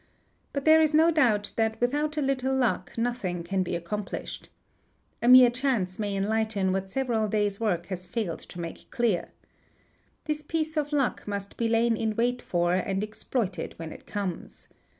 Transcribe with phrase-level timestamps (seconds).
[0.51, 4.49] But there is no doubt that_ without a little luck nothing can be accomplished.
[5.21, 9.29] A mere chance may enlighten what several days' work has failed to make clear.
[10.25, 14.67] This piece of luck must be lain in wait for and exploited when it comes.